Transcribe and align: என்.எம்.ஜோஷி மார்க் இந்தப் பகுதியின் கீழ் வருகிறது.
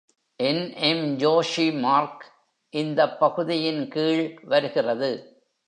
என்.எம்.ஜோஷி 0.39 1.79
மார்க் 1.79 2.23
இந்தப் 2.73 3.19
பகுதியின் 3.19 3.87
கீழ் 3.87 4.39
வருகிறது. 4.43 5.11